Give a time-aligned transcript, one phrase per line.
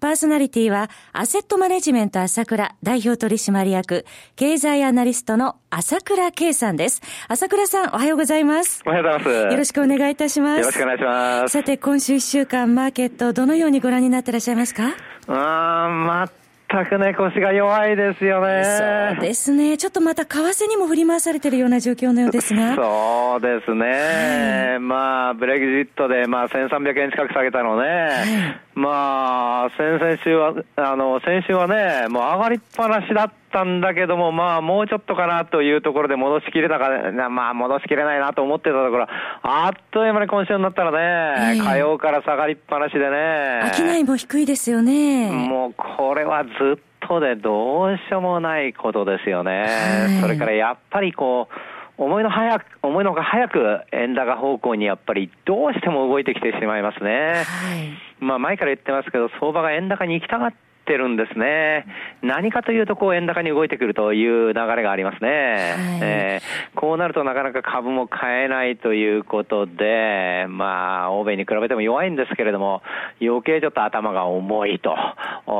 [0.00, 7.02] パーソナリティは、アセットマネジメント朝倉代表取締役、経済アナリストの朝倉圭さんです。
[7.28, 8.82] 朝倉さん、おはようございます。
[8.86, 9.52] おはようございます。
[9.52, 10.60] よろしくお願いいたします。
[10.60, 11.52] よろしくお願いします。
[11.52, 14.94] さて、今週一週間、マーケット、どのようにご覧になってらっしゃいますか？
[15.28, 16.30] あー、
[16.70, 18.64] 全くね、腰が弱いですよね。
[18.64, 19.76] そうですね。
[19.76, 22.74] ちょっとまた為替にも振り回されているような状況のようですが。
[22.74, 24.70] そうですね。
[24.70, 27.88] はい、まあ、ブレグジットで、まあ、1300円近く下げたのね。
[27.88, 36.88] はいまあ、先々週は、あの、先週はね、もう上がりっぱなしだったんだけども、まあ、もうちょっとかなというところで戻しきれたか、
[37.28, 39.06] まあ、戻しきれないなと思ってたところ、
[39.42, 43.70] あっという間に今週になったらね、えー、火曜から下がりっぱなしでね。
[43.74, 45.30] 商いも低いですよね。
[45.30, 49.66] もう、これはずっとでどうしようもないことですよね。
[50.08, 51.69] はい、それからやっぱりこう、
[52.00, 57.44] 思いの早く、思いのが早く円高方向にやっぱりどうしても動いてきてしまいますね。
[57.44, 58.24] はい。
[58.24, 60.56] まあ前から言ってますけど、相場が円高に行きたがって
[60.96, 61.86] るんですね。
[62.22, 65.28] 何かというと、こう、円高に動いてくるという流れがありますね。
[65.28, 72.82] はい、えー、こうなるとなかなか株も買えないということで、まあ、欧米に比べても弱いんですけれども、
[73.20, 74.96] 余計ちょっと頭が重いと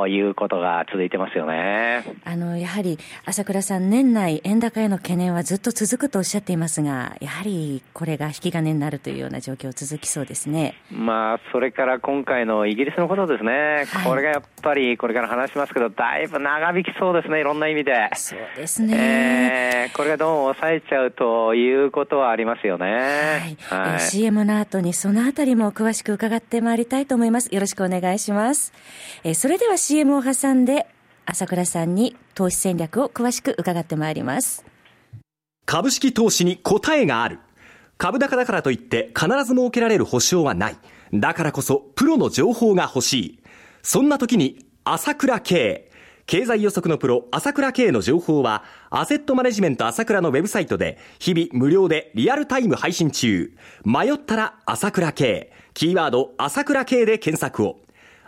[0.09, 2.05] いうことが続いてますよね。
[2.25, 10.75] あの、やはり、朝倉さん、年内円高への懸念はずっと続くとおっしゃっていますが、やはりこれが引き金になるというような状況続きそうですね。
[10.91, 13.85] まあ、それから今回のイギリスのことですね。
[13.89, 18.09] はい、これがやっぱり、これから話しますけど、だいぶ長引きそうですね、いろんな意味で。
[18.15, 19.87] そうですね。
[19.87, 23.57] えー、これがどうも抑えちゃうということはありますよね。
[23.69, 23.91] はい。
[23.91, 27.55] はい、CM の後にそのあたりも詳しく伺ってまいりたいと思います。
[27.55, 28.73] よろしくお願いします。
[29.25, 30.87] えー、それでは CM を挟んで、
[31.27, 34.65] 朝倉さんに投資戦略を詳しく伺ってまいります。
[35.67, 37.39] 株式投資に答えがある。
[37.99, 40.77] 株高だからといって必ず設けられる保証はない。
[41.13, 43.43] だからこそプロの情報が欲しい。
[43.83, 45.91] そんな時に朝倉慶。
[46.25, 53.53] 経済予測のプロ、朝倉慶の情報は、アセットマネジメント朝倉のウェブサイトで、日々無料でリアルタイム配信中。
[53.85, 55.53] 迷ったら朝倉慶。
[55.75, 57.81] キーワード、朝倉慶で検索を。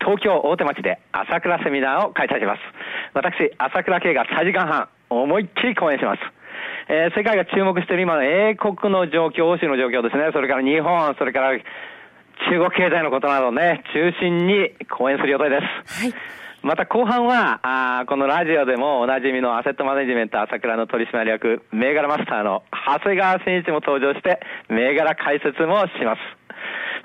[0.00, 2.60] 東京大手町で朝倉セミナーを開催します。
[3.14, 6.20] 私、朝倉慶が3時間半、思いっきり講演します。
[6.88, 11.64] えー、世界が注目している今の英国の状況、欧州の状況ですね、それから日本、それから中
[12.58, 16.02] 国経済のことなどね、中心に講演する予定です。
[16.02, 16.14] はい。
[16.62, 26.39] また後半は、あこのラジオでもおなじみのアセットマネジメント朝倉の取締役、銘柄マスターの長谷川慎一も登場して、銘柄解説もします。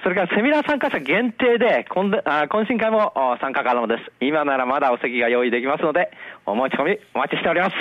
[0.03, 4.11] それからセミナー参加者限定で懇懇親会も参加可能です。
[4.21, 6.11] 今ならまだお席が用意できますので、
[6.45, 7.75] お申し込みお待ちしております。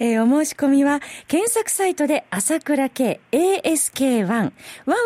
[0.00, 4.26] えー、お申し込みは、検索サイトで朝倉系 ASK1。
[4.26, 4.52] 1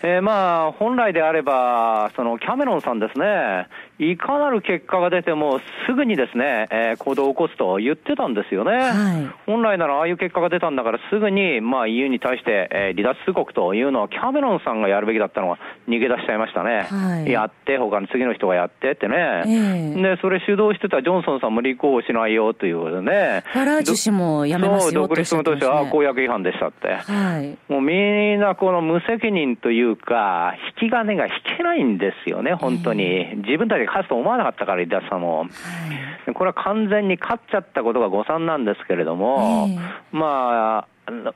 [0.03, 8.71] えー、まあ、本来であれば、そのキャメロンさんですね、いかなる結果が出ても、すぐにですね、えー、行動を起こすと言ってたんですよね。
[8.71, 15.57] はい、本来ならああいう結果が出たんだから、すぐに、まあ、EU に対して、えー、離脱通告というのは、キャメロンさんがやるべきだったのが
[15.87, 16.87] 逃げ出しちゃいましたね。
[16.89, 19.43] はい、やって、他の次の人がやってってね。
[19.45, 23.43] えー、で、それ主導してたジョンソンさんも立候補しないよということでね。
[23.53, 26.95] ファラージュ氏もやめますよそう、独立務としては、公約違反でしたって。
[26.95, 27.93] はい、もうみ
[28.35, 33.35] んなこの無責任というか、引き金が引けないんですよね、本当に。
[33.45, 35.39] 自分たちが勝つと思わなかったから、離脱さも。
[35.39, 39.69] はい、これは完全に勝っちゃったことが誤算なんですけれども、
[40.11, 41.33] まあ、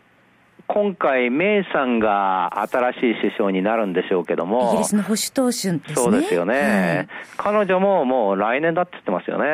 [0.71, 5.81] 今回、メイさんが新しい首相になるんでしょうけども、イギリスの保守党首ですね。
[5.95, 7.07] そうですよね、はい、
[7.37, 9.45] 彼女ももう来年だって言ってますよね、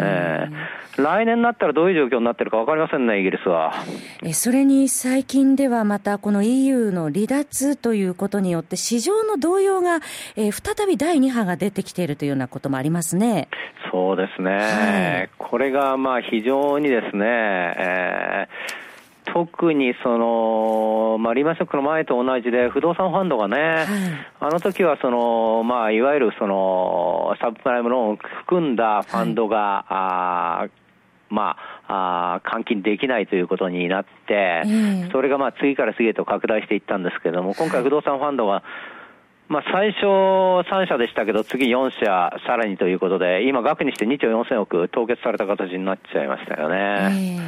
[0.00, 3.74] えー、来年になったらどういう状況になってるか分かりませんね、イギリスは。
[4.24, 9.96] えそれに最近ではまた、この EU の離脱ということによって、市場の動揺が、
[10.34, 13.48] えー、再び第2波が出てきているというようなこともありますね。
[13.92, 18.83] そうですね、はい、これがまあ非常にですね、えー
[19.24, 23.86] 特にその、まあ、リーマンショックの前と同じで、不動産ファンドがね、はい、
[24.40, 30.84] あの時はその、まあ、いわゆるその、サブプライムローンを含んだファンドが、はい、あ
[31.30, 31.56] ま
[31.88, 34.62] あ、あ換金できないということになって、
[35.10, 38.62] それがまあ次から次へと拡大していったんですけれども、今回不動産ファンドが、
[39.54, 47.38] まあ、最初3社でしたけど、次4社、さらにということで、今、額にして2兆4000億凍結された形になっちゃいましたよね。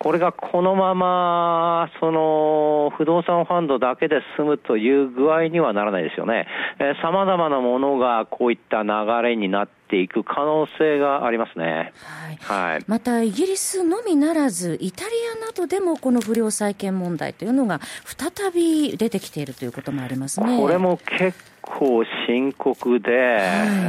[0.00, 6.48] これがこのまま、その、不動産ファンドだけで済むという具合にはならないですよね。
[6.80, 8.88] えー、様々なものがこういった流
[9.22, 15.10] れになってていく可能性がありますね、はい、はい、またイギリスのみならず、イタリ
[15.40, 20.58] アなどでもこの不良債権問題というのが再び出てきているということもありますね。
[20.58, 23.20] これも結構深刻で、はい、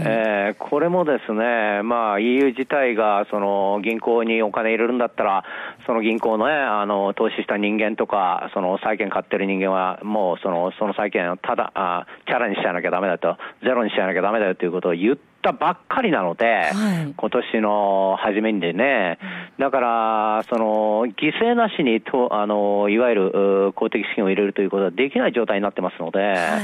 [0.06, 5.44] えー、これもですね、まあ、EU 自体がその銀行にお金入れるんだったら、
[5.86, 19.20] その銀行の,、ね、あの投資した人間とか、その債券買ってる人間は、もうそのその債券をただあ、チャラにしちゃわなきゃだめだと、ゼロにしちゃわなきゃだめだよということを言ったばっかりなので、はい、今年の初めにでね、
[19.58, 26.60] だから、その犠牲なしにとあのいわゆる公的資金を入れるということはできない状態になってますので、は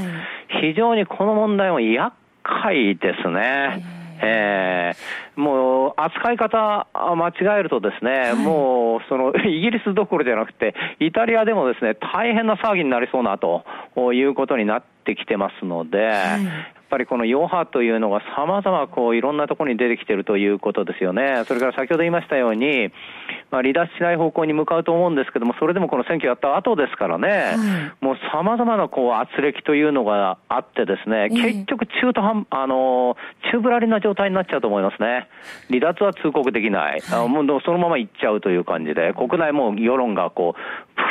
[0.59, 4.01] い、非常にこの問題も厄介ですね。
[4.23, 13.63] えー、もう扱い方間違えるとですね、はい、もうその イギリスどころじゃなくて、イタリアでもですね、大変な騒ぎになりそうなと
[14.13, 21.43] いうことになってきてますので、はいぱりこの余波というのが様々こういろんなところに出てきているということですよね。
[21.47, 22.91] それから先ほど言いましたように、
[23.49, 27.53] まあ、離脱しない方向に向かうと思うんですけども、それでもこの選挙やった後ですからね、は
[28.01, 33.15] い、もう様々なこう圧力というのがあってですね、結局中途半、あの、
[33.51, 35.29] 中ぶらりな状態になっちゃうと思いますね。
[35.69, 36.99] 離脱は通告できない。
[36.99, 40.61] はい、もうそのまま行っちゃうという感じで、国内も世論がこう、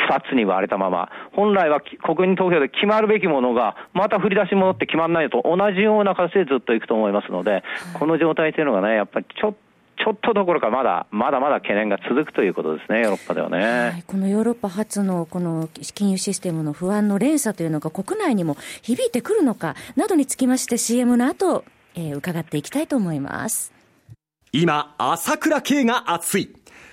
[0.07, 7.63] 二つに割れたまま、本来は国民投票で決まるべきものが、また振り出し戻って決まらないと同じような形でずっといくと思いますので、
[7.93, 9.71] この状態というのがね、やっぱりちょっと
[10.03, 13.91] ちょっとどころかまだ、まだまだ懸念が続くということですね、ヨーロッパではね。
[13.91, 23.71] はい、このヨーロッパ初のこの金融システムの不安の連鎖というのが国内にも響いてくるのかなどにつきまして CM の後、えー、伺っていきたいと思います。
[24.53, 26.60] 今、朝倉慶が熱い。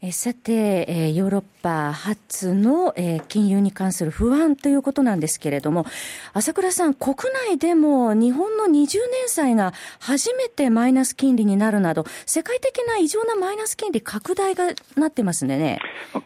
[0.00, 5.86] えさて、えー、ヨーロッパ初の、えー、金融に関する不安ということなんですけれども、
[6.32, 7.16] 朝倉さん、国
[7.48, 15.80] 内でも日本の20年債が初めてマイナス金利になるなど、世界的な異常なマイナス金利拡大がなってますね。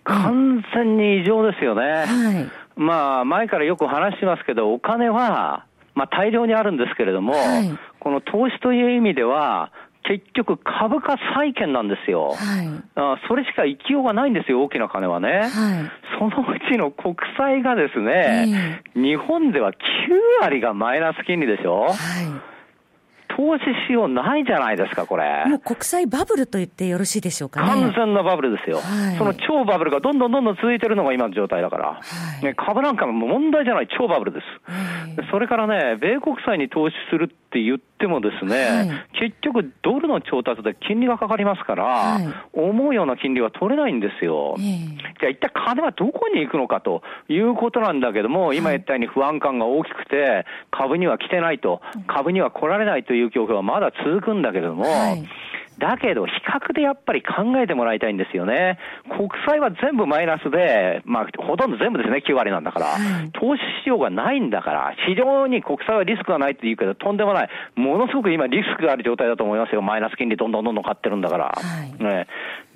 [0.05, 1.83] 完全に異常ですよね。
[1.83, 2.05] は
[2.41, 2.79] い。
[2.79, 5.65] まあ、前からよく話しますけど、お金は、
[5.95, 9.73] まあ、大量にあるんですけれども、はい、この投資という意味では、
[10.19, 12.35] 結局株価債券なんですよ。
[12.37, 15.29] はい、あそれしか生きようがないんですよ、大きな金はね。
[15.29, 15.51] はい、
[16.19, 19.75] そのうちの国債がですね、えー、日本では9
[20.43, 21.85] 割がマイナス金利でしょ。
[21.85, 22.52] はい
[23.37, 25.45] 投資しようないじゃないですか、これ。
[25.47, 32.01] もう国債バブルと言ってよろしいでしょうか、ね、完全なバブルですよ、はい、その超バブルがどんどんどんどん続いてるのが今の状態だから、は
[32.41, 34.47] い、ね、株なんかも問題じゃない超バブルです。
[35.31, 42.19] それからね、米国債に投資するって言ってもですね、はい、結局ドルの調達で金利がかかりますから、
[42.53, 44.57] 思うような金利は取れないんですよ。
[44.59, 55.23] じゃあ一体金はどこに行くのかということなんだけども、今言ったように不安感が大きくて、株には来てないと、株には来られないという状況はまだ続くんだけども、はい
[55.79, 58.79] だけど、比較でやっぱり考えてもらいたいんですよね。
[59.09, 67.49] 国債は全部マイナスで、まあ、ほとんど全部ですね、9割なんだから、はい、投資しようがないんだから、非常に国債はリスクがないって言うけど、とんでもない。
[67.75, 69.83] ものすごく今リスクがある状態だと思いますよ。
[69.83, 71.45] マイナス金利どんどんどんどん買ってるんだから。
[71.47, 71.53] は
[71.85, 72.27] い、ね。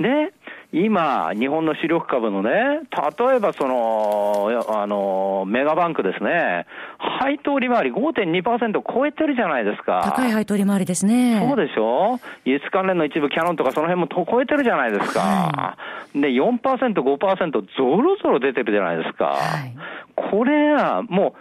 [0.00, 0.32] で、
[0.72, 6.66] 今、日本の主力株のね、例えばその、あの、メガバンクですね、
[6.98, 10.02] 配当利回り5.2%超えてるじゃないですか。
[10.04, 11.40] 高い配当利回りですね。
[11.40, 12.18] そうでしょ？
[12.44, 15.20] 輸出関連の一部、キャノンとかその辺も超えてるじゃないですか。
[15.20, 15.76] は
[16.14, 19.26] い、で、4%、5%ぞろぞろ出てるじゃないですか。
[19.26, 19.74] はい、
[20.14, 21.32] これはもう、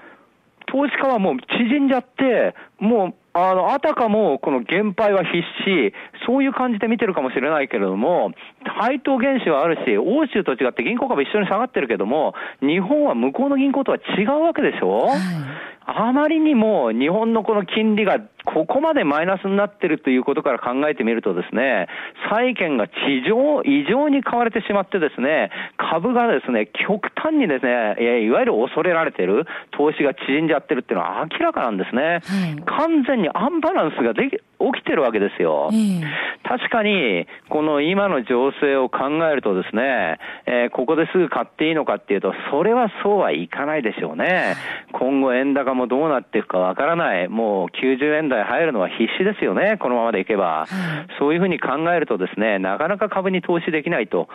[0.68, 5.94] 投資家はもう縮んじゃって、もうあの、あたかもこの減配は必至、
[6.26, 8.32] そういう感じで見てるかもしれないけれども、
[8.64, 15.20] 配当原資はあるし、欧州と違って銀行株一緒に下がってるけども、日本は向こうの銀行とは違うわけでしょ、はい。
[15.86, 21.88] あまりにも日本のこの金利がここまでマイナスになってるということから考えてみるとですね、
[22.30, 22.94] 債券が地
[23.28, 32.02] 上、異常に買われてしまってですね、株がですね、極端にですね、いわゆる恐れられてる投資が縮んじゃってるっていうのは明らかなんですね。
[32.02, 35.70] はい、完全にアンバランスができ、起きてるわけですよ。
[36.44, 44.56] 確かに、この今の情勢を考えるとですね、えー、ここですぐ買っていいのかっていうと、それはそうはいかないでしょうね。
[44.94, 47.28] 今後円高もどうなっていくかわからない。
[47.28, 49.78] もう90円台入るのは必死ですよね。
[49.80, 50.66] このままでいけば。
[51.20, 54.28] そういうふうに考えるとですね、なかなか株に投資できないと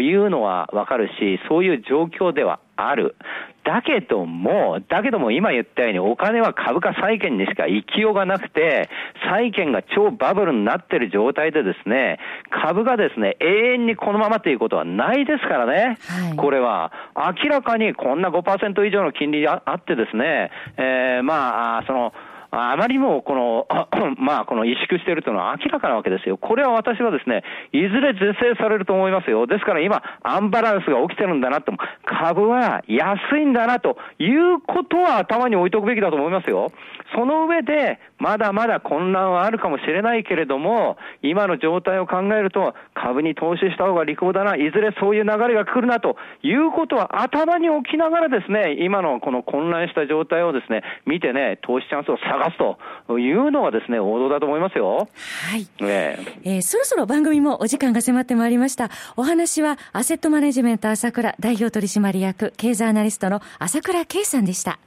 [0.00, 3.16] いうのはわかるし、そういう状況ではある。
[3.64, 8.88] だけども、だけども今言ったようにお金は株価債券にしか行きようがなくて、
[9.28, 12.18] 債券が超バブルになってる状態でですね、
[12.50, 15.98] 株がですね、永遠にこのままということはないですからね。
[16.08, 22.12] はい、これは、明らかにこんな5%以上の金利あってですね、えー、まあ、その、
[22.50, 23.66] あまりにもこの、
[24.18, 26.36] まあ、この萎縮しているというのは明らかなわけですよ。
[26.36, 29.46] これは私はですね、いずれ是正されると思いますよ。
[29.46, 31.72] ですから今、アンバランスが起きてるんだなと、
[32.04, 36.72] 株は安いんだなということは頭に置いておくべきだと思いますよ。
[37.14, 52.58] その上で、まだまだ混乱はあるかもしれないけれども、今の状態を考えると、株に投資した方が利口だな、いずれそういう流れが来るなということは頭に置きながらですね、今のこの混乱した状態をですね、見てね、投資チャンスを探探す
[53.06, 55.08] というのがですね、王道だと思いますよ。
[55.50, 55.66] はい。
[55.84, 58.90] ねえー、そろそろ番組もお時間が迫ってまいりました。
[59.16, 64.78] お話は、アセットマネジメント朝倉代表取締役、経済アナリストの朝倉圭さんでした。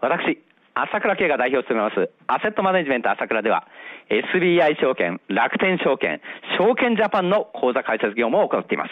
[0.00, 0.42] 私、
[0.74, 3.66] 朝倉圭が代表を務めます、アセットマネジメント朝倉では、
[4.10, 6.20] SBI 証券、楽天証券、
[6.58, 8.90] 証券ジャパンの口座開設業務を行っています。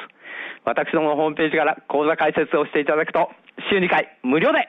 [0.64, 3.30] 私どものホームページから口座開設をしていただくと、
[3.70, 4.68] 週2回無料で